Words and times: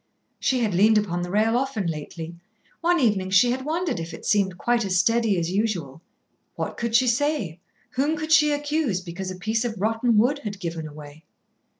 She 0.39 0.61
had 0.61 0.73
leaned 0.73 0.97
upon 0.97 1.21
the 1.21 1.29
rail 1.29 1.55
often 1.55 1.85
lately; 1.85 2.35
one 2.79 2.99
evening 2.99 3.29
she 3.29 3.51
had 3.51 3.63
wondered 3.63 3.99
if 3.99 4.15
it 4.15 4.25
seemed 4.25 4.57
quite 4.57 4.83
as 4.83 4.97
steady 4.97 5.37
as 5.37 5.51
usual. 5.51 6.01
What 6.55 6.75
could 6.75 6.95
she 6.95 7.05
say, 7.05 7.59
whom 7.91 8.17
could 8.17 8.31
she 8.31 8.51
accuse, 8.51 8.99
because 8.99 9.29
a 9.29 9.35
piece 9.35 9.63
of 9.63 9.79
rotten 9.79 10.17
wood 10.17 10.39
had 10.39 10.59
given 10.59 10.87
away. 10.87 11.25